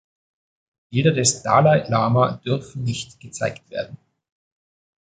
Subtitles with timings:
[0.89, 3.99] Bilder des Dalai Lama dürfen nicht gezeigt werden.